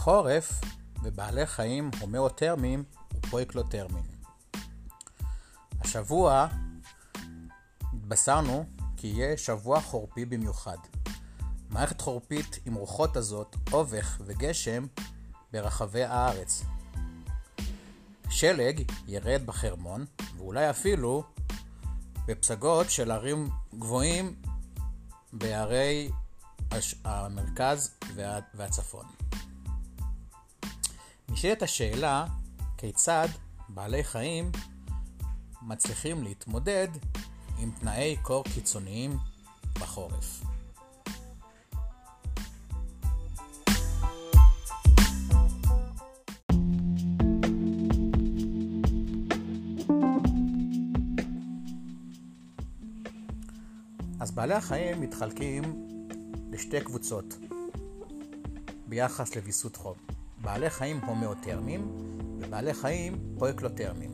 בחורף, 0.00 0.60
בבעלי 1.02 1.46
חיים 1.46 1.90
הומאותרמיים 2.00 2.84
ופרויקלוטרמיים. 3.14 4.04
השבוע 5.80 6.46
התבשרנו 7.82 8.64
כי 8.96 9.06
יהיה 9.06 9.38
שבוע 9.38 9.80
חורפי 9.80 10.24
במיוחד. 10.24 10.76
מערכת 11.70 12.00
חורפית 12.00 12.58
עם 12.66 12.74
רוחות 12.74 13.16
עזות, 13.16 13.56
אובך 13.72 14.20
וגשם 14.24 14.86
ברחבי 15.52 16.04
הארץ. 16.04 16.62
שלג 18.30 18.92
ירד 19.06 19.42
בחרמון, 19.46 20.04
ואולי 20.36 20.70
אפילו 20.70 21.24
בפסגות 22.26 22.90
של 22.90 23.10
ערים 23.10 23.48
גבוהים 23.78 24.36
בערי 25.32 26.10
המרכז 27.04 27.94
והצפון. 28.54 29.29
נשאלת 31.30 31.62
השאלה 31.62 32.26
כיצד 32.78 33.28
בעלי 33.68 34.04
חיים 34.04 34.52
מצליחים 35.62 36.22
להתמודד 36.22 36.88
עם 37.58 37.70
תנאי 37.80 38.16
קור 38.22 38.44
קיצוניים 38.44 39.16
בחורף. 39.80 40.42
אז 54.20 54.30
בעלי 54.30 54.54
החיים 54.54 55.00
מתחלקים 55.00 55.62
לשתי 56.50 56.80
קבוצות 56.80 57.34
ביחס 58.88 59.36
לוויסות 59.36 59.76
חום. 59.76 60.19
בעלי 60.40 60.70
חיים 60.70 61.00
הומאותרמיים 61.06 61.88
ובעלי 62.40 62.74
חיים 62.74 63.18
פויקלוטרמיים. 63.38 64.10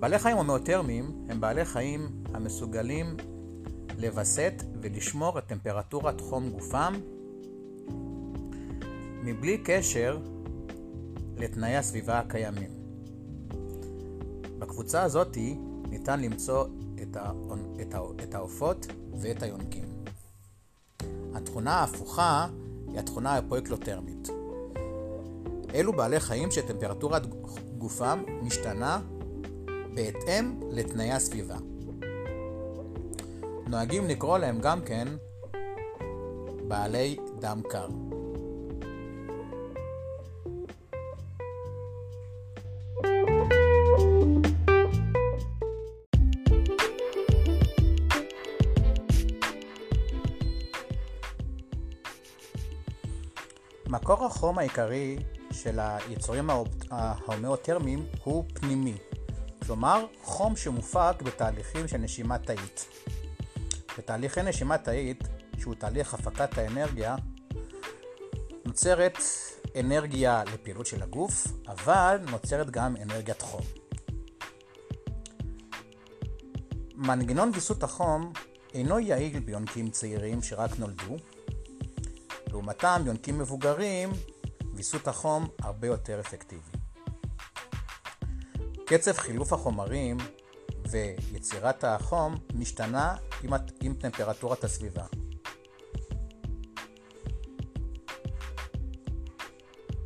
בעלי 0.00 0.18
חיים 0.18 0.36
הומאותרמיים 0.36 1.26
הם 1.28 1.40
בעלי 1.40 1.64
חיים 1.64 2.08
המסוגלים 2.34 3.16
לווסת 3.98 4.62
ולשמור 4.80 5.38
את 5.38 5.46
טמפרטורת 5.46 6.20
חום 6.20 6.50
גופם 6.50 6.94
מבלי 9.24 9.58
קשר 9.64 10.18
לתנאי 11.36 11.76
הסביבה 11.76 12.18
הקיימים. 12.18 12.70
בקבוצה 14.58 15.02
הזאת 15.02 15.38
ניתן 15.88 16.20
למצוא 16.20 16.66
את 18.22 18.34
העופות 18.34 18.86
ואת 19.20 19.42
היונקים. 19.42 19.88
התכונה 21.34 21.74
ההפוכה 21.74 22.46
היא 22.96 23.00
התכונה 23.00 23.36
הפויקלוטרמית. 23.36 24.28
אלו 25.74 25.92
בעלי 25.92 26.20
חיים 26.20 26.50
שטמפרטורת 26.50 27.22
גופם 27.78 28.22
משתנה 28.42 29.00
בהתאם 29.94 30.60
לתנאי 30.70 31.12
הסביבה. 31.12 31.56
נוהגים 33.66 34.06
לקרוא 34.06 34.38
להם 34.38 34.58
גם 34.60 34.80
כן 34.80 35.08
בעלי 36.68 37.16
דם 37.40 37.60
קר. 37.68 38.05
מקור 54.06 54.24
החום 54.24 54.58
העיקרי 54.58 55.16
של 55.50 55.80
היצורים 55.80 56.50
ההומאותרמיים 56.90 58.06
הוא 58.24 58.44
פנימי, 58.54 58.94
כלומר 59.66 60.06
חום 60.22 60.56
שמופק 60.56 61.22
בתהליכים 61.22 61.88
של 61.88 61.96
נשימה 61.96 62.38
תאית. 62.38 62.86
בתהליכי 63.98 64.42
נשימה 64.42 64.78
תאית, 64.78 65.24
שהוא 65.58 65.74
תהליך 65.74 66.14
הפקת 66.14 66.58
האנרגיה, 66.58 67.16
נוצרת 68.64 69.18
אנרגיה 69.80 70.42
לפעילות 70.54 70.86
של 70.86 71.02
הגוף, 71.02 71.46
אבל 71.68 72.18
נוצרת 72.30 72.70
גם 72.70 72.96
אנרגיית 73.02 73.42
חום. 73.42 73.62
מנגנון 76.94 77.50
ויסות 77.54 77.82
החום 77.82 78.32
אינו 78.74 78.98
יעיל 78.98 79.40
ביונקים 79.40 79.90
צעירים 79.90 80.42
שרק 80.42 80.78
נולדו, 80.78 81.16
לעומתם, 82.56 83.02
יונקים 83.06 83.38
מבוגרים, 83.38 84.10
ויסות 84.74 85.08
החום 85.08 85.48
הרבה 85.62 85.86
יותר 85.86 86.20
אפקטיבי. 86.20 86.70
קצב 88.86 89.12
חילוף 89.12 89.52
החומרים 89.52 90.16
ויצירת 90.90 91.84
החום 91.84 92.34
משתנה 92.54 93.14
עם, 93.42 93.50
עם 93.80 93.94
טמפרטורת 93.94 94.64
הסביבה. 94.64 95.04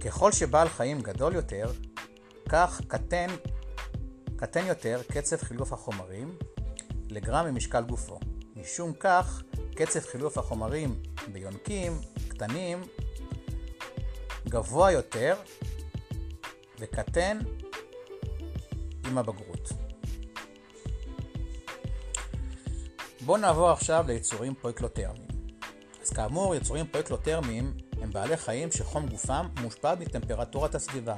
ככל 0.01 0.33
שבעל 0.33 0.69
חיים 0.69 1.01
גדול 1.01 1.35
יותר, 1.35 1.73
כך 2.49 2.81
קטן, 2.89 3.27
קטן 4.37 4.67
יותר 4.67 5.01
קצב 5.13 5.37
חילוף 5.37 5.73
החומרים 5.73 6.39
לגרם 7.11 7.47
ממשקל 7.47 7.83
גופו. 7.83 8.19
משום 8.57 8.93
כך, 8.93 9.43
קצב 9.75 10.01
חילוף 10.01 10.39
החומרים 10.39 11.03
ביונקים 11.33 11.93
קטנים 12.41 12.83
גבוה 14.49 14.93
יותר 14.93 15.37
וקטן 16.79 17.39
עם 19.07 19.19
הבגרות. 19.19 19.69
בואו 23.21 23.37
נעבור 23.37 23.71
עכשיו 23.71 24.05
ליצורים 24.09 24.55
פויקלוטרמיים. 24.55 25.29
אז 26.03 26.11
כאמור, 26.11 26.55
יצורים 26.55 26.87
פויקלוטרמיים 26.87 27.75
הם 28.01 28.11
בעלי 28.11 28.37
חיים 28.37 28.73
שחום 28.73 29.07
גופם 29.07 29.47
מושפע 29.61 29.95
מטמפרטורת 29.95 30.75
הסביבה, 30.75 31.17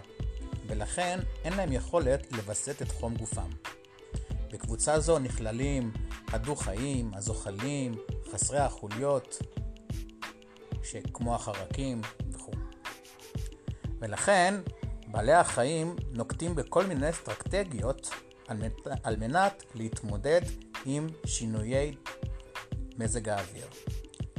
ולכן 0.66 1.20
אין 1.44 1.52
להם 1.52 1.72
יכולת 1.72 2.32
לווסת 2.32 2.82
את 2.82 2.92
חום 2.92 3.14
גופם. 3.14 3.50
בקבוצה 4.52 5.00
זו 5.00 5.18
נכללים 5.18 5.92
הדו-חיים, 6.28 7.14
הזוחלים, 7.14 7.94
חסרי 8.32 8.58
החוליות, 8.58 9.38
שכמו 10.82 11.34
החרקים 11.34 12.00
וכו'. 12.30 12.52
ולכן 13.98 14.54
בעלי 15.06 15.32
החיים 15.32 15.96
נוקטים 16.10 16.54
בכל 16.54 16.86
מיני 16.86 17.10
אסטרטגיות 17.10 18.10
על 19.02 19.16
מנת 19.16 19.62
להתמודד 19.74 20.40
עם 20.84 21.06
שינויי 21.26 21.94
מזג 22.98 23.28
האוויר. 23.28 23.66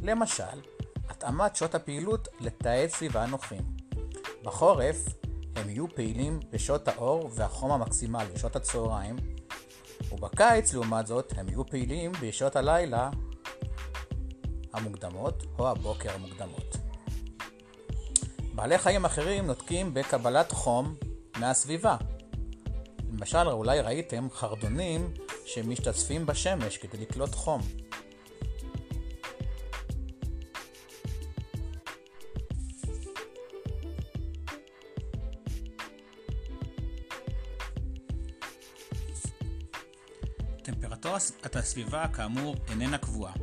למשל, 0.01 0.61
התאמת 1.09 1.55
שעות 1.55 1.75
הפעילות 1.75 2.27
לתאי 2.39 2.89
סביבה 2.89 3.25
נוחים. 3.25 3.61
בחורף 4.43 4.97
הם 5.55 5.69
יהיו 5.69 5.95
פעילים 5.95 6.39
בשעות 6.51 6.87
האור 6.87 7.29
והחום 7.33 7.71
המקסימלי, 7.71 8.37
שעות 8.37 8.55
הצהריים, 8.55 9.15
ובקיץ, 10.11 10.73
לעומת 10.73 11.07
זאת, 11.07 11.33
הם 11.37 11.49
יהיו 11.49 11.65
פעילים 11.65 12.11
בשעות 12.21 12.55
הלילה 12.55 13.09
המוקדמות 14.73 15.43
או 15.59 15.69
הבוקר 15.69 16.13
המוקדמות. 16.13 16.77
בעלי 18.55 18.77
חיים 18.77 19.05
אחרים 19.05 19.47
נותקים 19.47 19.93
בקבלת 19.93 20.51
חום 20.51 20.95
מהסביבה. 21.37 21.97
למשל, 23.13 23.49
אולי 23.49 23.81
ראיתם 23.81 24.27
חרדונים 24.31 25.13
שמשתצפים 25.45 26.25
בשמש 26.25 26.77
כדי 26.77 26.97
לקלוט 26.97 27.35
חום. 27.35 27.61
טמפרטורת 40.63 41.55
הסביבה 41.55 42.07
כאמור 42.07 42.55
איננה 42.69 42.97
קבועה, 42.97 43.33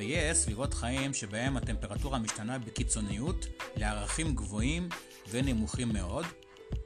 ויש 0.00 0.38
סביבות 0.38 0.74
חיים 0.74 1.14
שבהם 1.14 1.56
הטמפרטורה 1.56 2.18
משתנה 2.18 2.58
בקיצוניות 2.58 3.46
לערכים 3.76 4.34
גבוהים 4.34 4.88
ונמוכים 5.30 5.88
מאוד, 5.88 6.26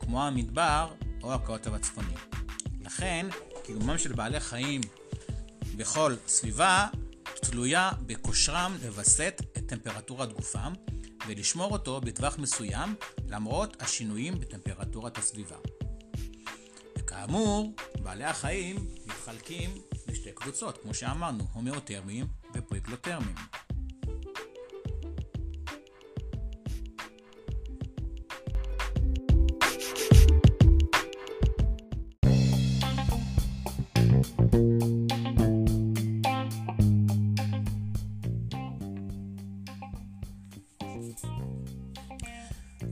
כמו 0.01 0.23
המדבר 0.23 0.93
או 1.23 1.35
הקוטב 1.35 1.75
הצפוני. 1.75 2.15
לכן, 2.81 3.27
קיומם 3.63 3.99
של 3.99 4.13
בעלי 4.13 4.41
חיים 4.41 4.81
בכל 5.77 6.15
סביבה 6.27 6.87
תלויה 7.35 7.91
בכושרם 8.07 8.77
לווסת 8.83 9.43
את 9.59 9.67
טמפרטורת 9.67 10.33
גופם 10.33 10.73
ולשמור 11.27 11.73
אותו 11.73 12.01
בטווח 12.01 12.39
מסוים 12.39 12.95
למרות 13.29 13.83
השינויים 13.83 14.41
בטמפרטורת 14.41 15.19
הסביבה. 15.19 15.57
וכאמור, 16.99 17.75
בעלי 18.03 18.25
החיים 18.25 18.77
מתחלקים 19.07 19.71
לשתי 20.09 20.33
קבוצות, 20.33 20.79
כמו 20.83 20.95
שאמרנו, 20.95 21.45
הומאותרמיים 21.53 22.44
ופריגלוטרמים. 22.55 23.35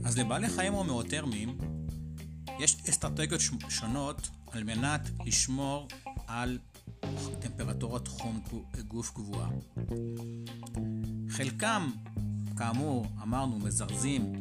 אז 0.05 0.17
לבעלי 0.17 0.49
חיים 0.49 0.73
הומואותרמיים 0.73 1.57
יש 2.59 2.75
אסטרטגיות 2.89 3.41
שונות 3.69 4.29
על 4.51 4.63
מנת 4.63 5.09
לשמור 5.25 5.87
על 6.27 6.59
טמפרטורת 7.99 8.07
חום 8.07 8.41
גוף 8.87 9.13
גבוהה. 9.15 9.49
חלקם, 11.29 11.91
כאמור, 12.57 13.05
אמרנו, 13.23 13.59
מזרזים 13.59 14.33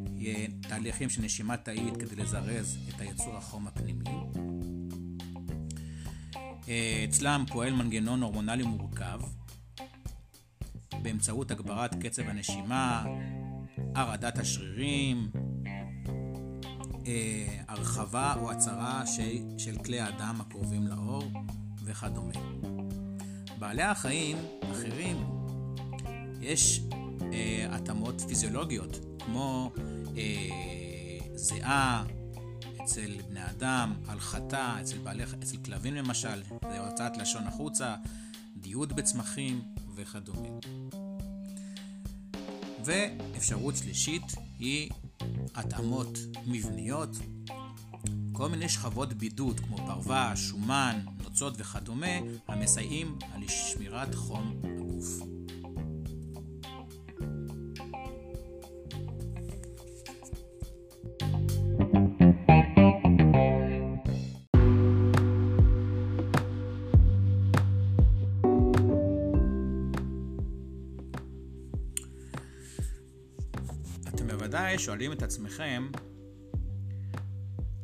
תהליכים 0.61 1.11
של 1.11 1.23
נשימה 1.23 1.57
תאית 1.57 1.97
כדי 1.97 2.17
לזרז 2.17 2.79
את 2.89 3.01
הייצור 3.01 3.37
החום 3.37 3.67
הפנימי. 3.67 4.05
אצלם 7.09 7.45
פועל 7.49 7.73
מנגנון 7.73 8.23
הורמונלי 8.23 8.63
מורכב 8.63 9.21
באמצעות 11.03 11.51
הגברת 11.51 11.95
קצב 11.95 12.23
הנשימה, 12.23 13.05
הרעדת 13.95 14.39
השרירים, 14.39 15.31
אה, 17.07 17.63
הרחבה 17.69 18.35
או 18.41 18.51
הצרה 18.51 19.07
של, 19.59 19.79
כלי 19.85 20.01
האדם 20.01 20.41
הקרובים 20.41 20.87
לאור 20.87 21.25
וכדומה. 21.85 22.72
בעלי 23.63 23.83
החיים 23.83 24.37
אחרים 24.73 25.25
יש 26.41 26.81
אה, 27.33 27.67
התאמות 27.71 28.21
פיזיולוגיות 28.29 28.99
כמו 29.25 29.73
אה, 30.17 31.19
זיעה 31.35 32.05
אצל 32.83 33.11
בני 33.29 33.51
אדם, 33.51 33.95
הלחתה 34.07 34.77
אצל, 34.81 34.99
בעלי, 34.99 35.25
אצל 35.25 35.57
כלבים 35.57 35.95
למשל, 35.95 36.43
זה 36.73 36.81
הוצאת 36.81 37.17
לשון 37.17 37.47
החוצה, 37.47 37.95
דיוד 38.57 38.93
בצמחים 38.93 39.63
וכדומה. 39.95 40.49
ואפשרות 42.85 43.77
שלישית 43.77 44.33
היא 44.59 44.91
התאמות 45.55 46.19
מבניות, 46.47 47.17
כל 48.33 48.49
מיני 48.49 48.69
שכבות 48.69 49.13
בידוד 49.13 49.61
כמו 49.61 49.77
פרווה, 49.77 50.37
שומן, 50.37 51.01
נוצות 51.33 51.55
וכדומה, 51.59 52.07
המסייעים 52.49 53.19
על 53.33 53.49
שמירת 53.49 54.15
חום 54.15 54.61
הגוף. 54.65 55.21
בוודאי 74.27 74.79
שואלים 74.79 75.13
את 75.13 75.23
עצמכם, 75.23 75.91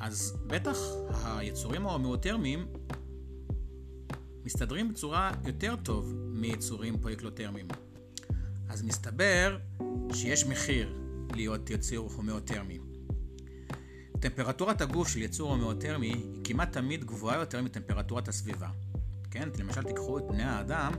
אז 0.01 0.37
בטח 0.47 0.79
היצורים 1.25 1.87
ההומואותרמיים 1.87 2.67
מסתדרים 4.49 4.89
בצורה 4.89 5.31
יותר 5.45 5.77
טוב 5.77 6.15
מיצורים 6.17 7.01
פויקלוטרמיים. 7.01 7.69
אז 8.69 8.83
מסתבר 8.83 9.59
שיש 10.13 10.47
מחיר 10.47 10.99
להיות 11.35 11.71
יצור 11.71 12.11
הומואותרמי. 12.17 12.79
טמפרטורת 14.21 14.81
הגוף 14.81 15.09
של 15.09 15.23
יצור 15.23 15.51
הומואותרמי 15.51 16.07
היא 16.07 16.45
כמעט 16.45 16.73
תמיד 16.73 17.05
גבוהה 17.05 17.39
יותר 17.39 17.63
מטמפרטורת 17.63 18.29
הסביבה. 18.29 18.69
כן, 19.31 19.49
למשל 19.59 19.83
תיקחו 19.83 20.19
את 20.19 20.25
בני 20.29 20.43
האדם, 20.43 20.93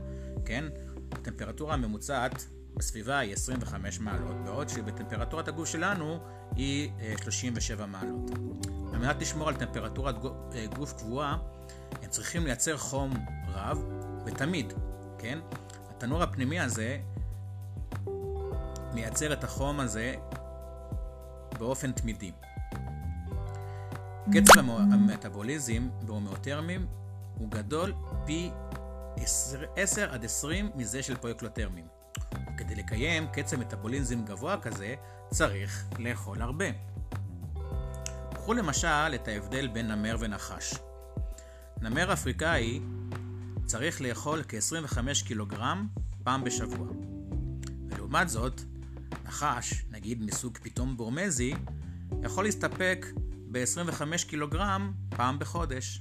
כן, 0.44 0.64
הטמפרטורה 1.12 1.74
הממוצעת 1.74 2.46
בסביבה 2.76 3.18
היא 3.18 3.32
25 3.32 4.00
מעלות, 4.00 4.36
בעוד 4.44 4.68
שבטמפרטורת 4.68 5.48
הגוף 5.48 5.68
שלנו 5.68 6.18
היא 6.56 6.90
37 7.22 7.80
אה, 7.82 7.86
מעלות. 7.86 8.30
על 9.00 9.06
מנת 9.06 9.22
לשמור 9.22 9.48
על 9.48 9.56
טמפרטורת 9.56 10.14
אה, 10.54 10.66
גוף 10.76 10.92
קבועה, 10.92 11.36
הם 12.02 12.10
צריכים 12.10 12.44
לייצר 12.44 12.76
חום 12.76 13.14
רב, 13.48 13.84
ותמיד, 14.26 14.72
כן? 15.18 15.38
התנור 15.90 16.22
הפנימי 16.22 16.60
הזה 16.60 16.98
מייצר 18.94 19.32
את 19.32 19.44
החום 19.44 19.80
הזה 19.80 20.14
באופן 21.58 21.92
תמידי. 21.92 22.32
קצב 24.32 24.58
המטאבוליזם 24.68 25.88
בהומואותרמים 26.02 26.86
הוא 27.38 27.48
גדול 27.50 27.94
פי 28.26 28.50
10, 29.16 29.64
10 29.76 30.12
עד 30.12 30.24
20 30.24 30.70
מזה 30.74 31.02
של 31.02 31.16
פויקלוטרמים. 31.16 31.86
כדי 32.56 32.74
לקיים 32.74 33.26
קצב 33.32 33.56
מטאבוליזם 33.56 34.24
גבוה 34.24 34.56
כזה, 34.60 34.94
צריך 35.30 35.88
לאכול 35.98 36.42
הרבה. 36.42 36.89
קחו 38.40 38.54
למשל 38.54 39.14
את 39.14 39.28
ההבדל 39.28 39.68
בין 39.68 39.90
נמר 39.92 40.16
ונחש. 40.20 40.74
נמר 41.80 42.12
אפריקאי 42.12 42.80
צריך 43.64 44.00
לאכול 44.00 44.42
כ-25 44.48 44.98
קילוגרם 45.26 45.88
פעם 46.24 46.44
בשבוע. 46.44 46.88
ולעומת 47.90 48.28
זאת, 48.28 48.60
נחש, 49.24 49.84
נגיד 49.90 50.22
מסוג 50.22 50.58
פתאום 50.62 50.96
בורמזי, 50.96 51.54
יכול 52.22 52.44
להסתפק 52.44 53.06
ב-25 53.50 54.02
קילוגרם 54.28 54.92
פעם 55.08 55.38
בחודש. 55.38 56.00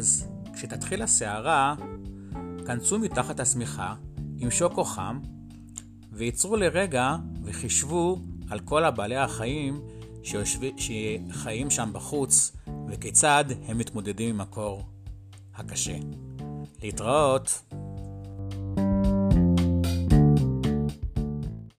אז 0.00 0.28
כשתתחיל 0.54 1.02
הסערה, 1.02 1.74
כנסו 2.66 2.98
מתחת 2.98 3.40
השמיכה 3.40 3.94
עם 4.38 4.50
שוקו 4.50 4.84
חם 4.84 5.20
וייצרו 6.12 6.56
לרגע 6.56 7.16
וחישבו 7.44 8.18
על 8.50 8.60
כל 8.60 8.84
הבעלי 8.84 9.16
החיים 9.16 9.80
שיושב... 10.22 10.58
שחיים 10.76 11.70
שם 11.70 11.90
בחוץ 11.92 12.56
וכיצד 12.88 13.44
הם 13.66 13.78
מתמודדים 13.78 14.34
עם 14.34 14.40
הקור 14.40 14.82
הקשה. 15.54 15.96
להתראות. 16.82 17.62